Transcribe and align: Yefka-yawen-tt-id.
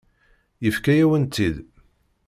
Yefka-yawen-tt-id. 0.63 1.55